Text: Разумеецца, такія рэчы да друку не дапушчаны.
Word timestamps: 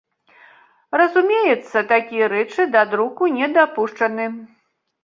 Разумеецца, 1.01 1.77
такія 1.93 2.25
рэчы 2.35 2.61
да 2.79 2.85
друку 2.95 3.23
не 3.39 3.55
дапушчаны. 3.61 4.25